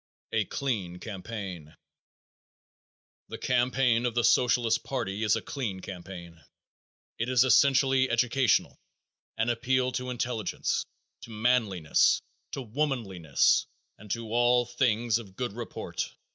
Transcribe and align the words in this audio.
A 0.33 0.45
Clean 0.45 0.97
Campaign. 0.97 1.75
The 3.29 3.37
campaign 3.37 4.07
of 4.07 4.15
the 4.15 4.23
Socialist 4.23 4.83
party 4.83 5.21
is 5.21 5.35
a 5.35 5.43
clean 5.43 5.79
campaign; 5.79 6.41
it 7.19 7.29
is 7.29 7.43
essentially 7.43 8.09
educational; 8.09 8.79
an 9.37 9.51
appeal 9.51 9.91
to 9.91 10.09
intelligence, 10.09 10.83
to 11.21 11.29
manliness, 11.29 12.19
to 12.53 12.63
womanliness, 12.63 13.67
and 13.99 14.09
to 14.09 14.27
all 14.31 14.65
things 14.65 15.19
of 15.19 15.35
good 15.35 15.53
report. 15.53 16.11